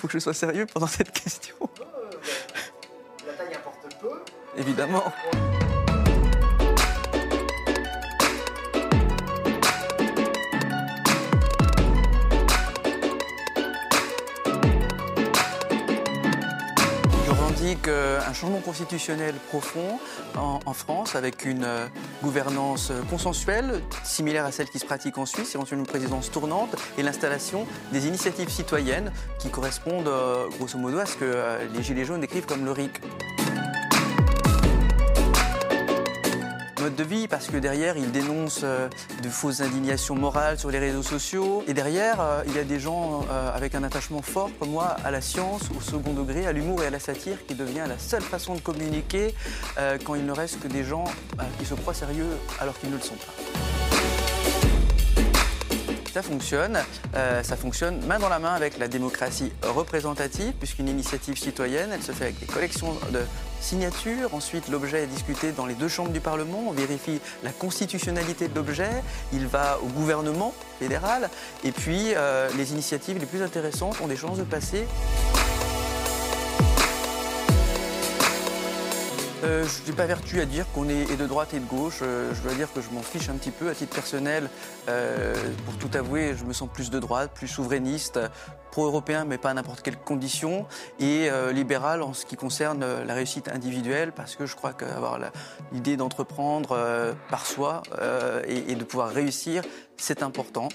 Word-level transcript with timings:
faut 0.00 0.06
que 0.06 0.14
je 0.14 0.18
sois 0.18 0.32
sérieux 0.32 0.64
pendant 0.64 0.86
cette 0.86 1.12
question. 1.12 1.56
La 3.26 3.34
taille 3.34 3.54
importe 3.54 3.86
peu. 4.00 4.22
Évidemment. 4.56 5.02
Je 17.26 17.30
revendique 17.30 17.88
euh, 17.88 18.20
un 18.26 18.32
changement 18.32 18.60
constitutionnel 18.60 19.34
profond 19.48 20.00
en, 20.34 20.60
en 20.64 20.72
France 20.72 21.14
avec 21.14 21.44
une 21.44 21.64
euh, 21.64 21.86
gouvernance 22.22 22.90
euh, 22.90 23.02
consensuelle, 23.08 23.80
similaire 24.04 24.44
à 24.44 24.52
celle 24.52 24.68
qui 24.68 24.78
se 24.78 24.86
pratique 24.86 25.18
en 25.18 25.26
Suisse, 25.26 25.54
éventuellement 25.54 25.84
une 25.84 25.90
présidence 25.90 26.30
tournante 26.30 26.76
et 26.98 27.02
l'installation 27.02 27.66
des 27.92 28.06
initiatives 28.06 28.48
citoyennes 28.48 29.12
qui 29.38 29.50
correspondent 29.50 30.08
euh, 30.08 30.46
grosso 30.58 30.78
modo 30.78 30.98
à 30.98 31.06
ce 31.06 31.16
que 31.16 31.24
euh, 31.24 31.66
les 31.74 31.82
Gilets 31.82 32.04
jaunes 32.04 32.20
décrivent 32.20 32.46
comme 32.46 32.64
le 32.64 32.72
RIC. 32.72 33.00
Mode 36.80 36.94
de 36.94 37.04
vie 37.04 37.28
parce 37.28 37.48
que 37.48 37.58
derrière 37.58 37.96
il 37.96 38.10
dénonce 38.10 38.60
euh, 38.64 38.88
de 39.22 39.28
fausses 39.28 39.60
indignations 39.60 40.14
morales 40.14 40.58
sur 40.58 40.70
les 40.70 40.78
réseaux 40.78 41.02
sociaux 41.02 41.62
et 41.68 41.74
derrière 41.74 42.20
euh, 42.20 42.42
il 42.46 42.54
y 42.54 42.58
a 42.58 42.64
des 42.64 42.80
gens 42.80 43.26
euh, 43.30 43.54
avec 43.54 43.74
un 43.74 43.82
attachement 43.82 44.22
fort 44.22 44.50
comme 44.58 44.70
moi 44.70 44.96
à 45.04 45.10
la 45.10 45.20
science, 45.20 45.62
au 45.76 45.80
second 45.80 46.14
degré, 46.14 46.46
à 46.46 46.52
l'humour 46.52 46.82
et 46.82 46.86
à 46.86 46.90
la 46.90 47.00
satire 47.00 47.44
qui 47.46 47.54
devient 47.54 47.84
la 47.86 47.98
seule 47.98 48.22
façon 48.22 48.54
de 48.54 48.60
communiquer 48.60 49.34
quand 50.04 50.14
il 50.14 50.24
ne 50.24 50.32
reste 50.32 50.60
que 50.60 50.68
des 50.68 50.84
gens 50.84 51.04
qui 51.58 51.64
se 51.64 51.74
croient 51.74 51.94
sérieux 51.94 52.36
alors 52.60 52.78
qu'ils 52.78 52.90
ne 52.90 52.96
le 52.96 53.02
sont 53.02 53.14
pas. 53.14 53.79
Ça 56.12 56.22
fonctionne, 56.22 56.76
euh, 57.14 57.42
ça 57.44 57.56
fonctionne 57.56 58.04
main 58.04 58.18
dans 58.18 58.28
la 58.28 58.40
main 58.40 58.52
avec 58.52 58.78
la 58.78 58.88
démocratie 58.88 59.52
représentative, 59.62 60.52
puisqu'une 60.58 60.88
initiative 60.88 61.38
citoyenne, 61.38 61.90
elle 61.92 62.02
se 62.02 62.10
fait 62.10 62.24
avec 62.24 62.40
des 62.40 62.46
collections 62.46 62.94
de 63.12 63.20
signatures. 63.60 64.34
Ensuite, 64.34 64.68
l'objet 64.68 65.04
est 65.04 65.06
discuté 65.06 65.52
dans 65.52 65.66
les 65.66 65.74
deux 65.74 65.88
chambres 65.88 66.10
du 66.10 66.20
Parlement. 66.20 66.64
On 66.66 66.72
vérifie 66.72 67.20
la 67.44 67.52
constitutionnalité 67.52 68.48
de 68.48 68.54
l'objet. 68.56 68.90
Il 69.32 69.46
va 69.46 69.78
au 69.82 69.86
gouvernement 69.86 70.52
fédéral. 70.80 71.30
Et 71.62 71.70
puis, 71.70 72.14
euh, 72.16 72.48
les 72.56 72.72
initiatives 72.72 73.18
les 73.18 73.26
plus 73.26 73.42
intéressantes 73.42 74.00
ont 74.00 74.08
des 74.08 74.16
chances 74.16 74.38
de 74.38 74.44
passer. 74.44 74.88
Euh, 79.42 79.64
je 79.64 79.90
n'ai 79.90 79.96
pas 79.96 80.06
vertu 80.06 80.40
à 80.40 80.44
dire 80.44 80.66
qu'on 80.72 80.88
est 80.88 81.16
de 81.16 81.26
droite 81.26 81.54
et 81.54 81.60
de 81.60 81.64
gauche. 81.64 82.00
Euh, 82.02 82.34
je 82.34 82.42
dois 82.42 82.52
dire 82.52 82.70
que 82.72 82.80
je 82.80 82.90
m'en 82.90 83.00
fiche 83.00 83.28
un 83.30 83.34
petit 83.34 83.50
peu 83.50 83.70
à 83.70 83.74
titre 83.74 83.94
personnel. 83.94 84.50
Euh, 84.88 85.34
pour 85.64 85.76
tout 85.78 85.96
avouer, 85.96 86.34
je 86.38 86.44
me 86.44 86.52
sens 86.52 86.68
plus 86.72 86.90
de 86.90 86.98
droite, 86.98 87.30
plus 87.34 87.48
souverainiste, 87.48 88.20
pro-européen, 88.70 89.24
mais 89.24 89.38
pas 89.38 89.50
à 89.50 89.54
n'importe 89.54 89.80
quelle 89.82 89.96
condition, 89.96 90.66
et 90.98 91.30
euh, 91.30 91.52
libéral 91.52 92.02
en 92.02 92.12
ce 92.12 92.26
qui 92.26 92.36
concerne 92.36 92.84
la 93.06 93.14
réussite 93.14 93.48
individuelle, 93.48 94.12
parce 94.12 94.36
que 94.36 94.44
je 94.44 94.54
crois 94.56 94.74
qu'avoir 94.74 95.18
l'idée 95.72 95.96
d'entreprendre 95.96 97.14
par 97.30 97.46
soi 97.46 97.82
et 98.46 98.74
de 98.74 98.84
pouvoir 98.84 99.10
réussir, 99.10 99.62
c'est 99.96 100.22
important. 100.22 100.68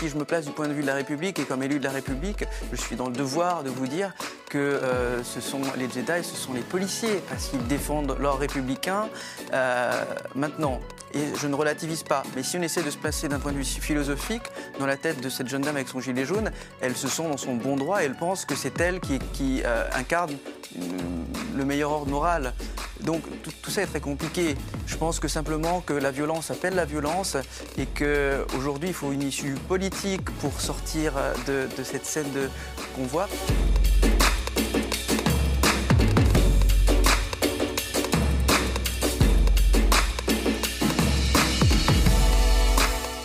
Si 0.00 0.08
je 0.08 0.16
me 0.16 0.24
place 0.24 0.46
du 0.46 0.52
point 0.52 0.66
de 0.66 0.72
vue 0.72 0.80
de 0.80 0.86
la 0.86 0.94
République 0.94 1.38
et 1.40 1.44
comme 1.44 1.62
élu 1.62 1.78
de 1.78 1.84
la 1.84 1.90
République, 1.90 2.46
je 2.72 2.80
suis 2.80 2.96
dans 2.96 3.08
le 3.08 3.12
devoir 3.12 3.62
de 3.62 3.68
vous 3.68 3.86
dire 3.86 4.14
que 4.48 4.56
euh, 4.56 5.22
ce 5.22 5.42
sont 5.42 5.60
les 5.76 5.90
Jedi, 5.90 6.24
ce 6.24 6.36
sont 6.36 6.54
les 6.54 6.62
policiers, 6.62 7.22
parce 7.28 7.48
qu'ils 7.48 7.66
défendent 7.66 8.16
l'ordre 8.18 8.40
républicain. 8.40 9.10
Euh, 9.52 10.04
maintenant, 10.34 10.80
et 11.12 11.20
je 11.38 11.46
ne 11.46 11.54
relativise 11.54 12.02
pas, 12.02 12.22
mais 12.34 12.42
si 12.42 12.56
on 12.56 12.62
essaie 12.62 12.82
de 12.82 12.88
se 12.88 12.96
placer 12.96 13.28
d'un 13.28 13.40
point 13.40 13.52
de 13.52 13.58
vue 13.58 13.64
philosophique, 13.64 14.44
dans 14.78 14.86
la 14.86 14.96
tête 14.96 15.20
de 15.20 15.28
cette 15.28 15.48
jeune 15.48 15.60
dame 15.60 15.76
avec 15.76 15.88
son 15.88 16.00
gilet 16.00 16.24
jaune, 16.24 16.50
elle 16.80 16.96
se 16.96 17.06
sent 17.06 17.24
dans 17.24 17.36
son 17.36 17.56
bon 17.56 17.76
droit 17.76 18.02
et 18.02 18.06
elle 18.06 18.16
pense 18.16 18.46
que 18.46 18.54
c'est 18.54 18.80
elle 18.80 19.00
qui, 19.00 19.18
qui, 19.34 19.60
euh, 19.66 19.84
incarne 19.92 20.32
euh, 20.78 20.80
le 21.56 21.64
meilleur 21.66 21.90
ordre 21.90 22.10
moral. 22.10 22.54
Donc 23.10 23.24
tout, 23.42 23.70
ça 23.72 23.82
est 23.82 23.86
très 23.86 23.98
compliqué. 23.98 24.54
Je 24.86 24.96
pense 24.96 25.18
que 25.18 25.26
simplement 25.26 25.80
que 25.80 25.92
la 25.92 26.12
violence 26.12 26.52
appelle 26.52 26.76
la 26.76 26.84
violence 26.84 27.36
et 27.76 27.86
qu'aujourd'hui 27.86 28.90
il 28.90 28.94
faut 28.94 29.10
une 29.10 29.22
issue 29.22 29.54
politique 29.66 30.30
pour 30.38 30.60
sortir 30.60 31.14
euh, 31.16 31.66
de, 31.76 31.82
cette 31.82 32.06
scène 32.06 32.30
de 32.30 32.48
convoi. 32.94 33.28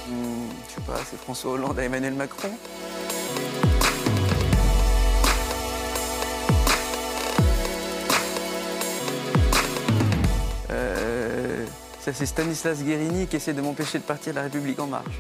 Hmm, 0.10 0.48
je 0.68 0.74
sais 0.74 0.82
pas, 0.82 0.98
c'est 1.08 1.20
François 1.20 1.52
Hollande 1.52 1.78
à 1.78 1.84
Emmanuel 1.84 2.16
Macron. 2.16 2.50
Ça 12.06 12.14
c'est 12.14 12.28
Stanislas 12.28 12.84
Guérini 12.84 13.26
qui 13.26 13.38
essaie 13.38 13.54
de 13.54 13.62
m'empêcher 13.64 13.98
de 13.98 14.04
partir 14.04 14.32
de 14.32 14.36
la 14.36 14.44
République 14.44 14.80
en 14.80 14.86
marche. 14.86 15.16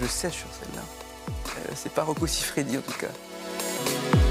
Je 0.00 0.06
sèche 0.06 0.36
sur 0.36 0.48
celle-là. 0.58 0.82
Euh, 1.58 1.72
c'est 1.74 1.92
pas 1.92 2.04
Rocco 2.04 2.26
Siffredi 2.26 2.78
en 2.78 2.80
tout 2.80 2.98
cas. 2.98 4.27